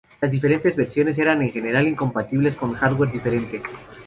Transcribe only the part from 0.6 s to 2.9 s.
versiones eran en general incompatibles con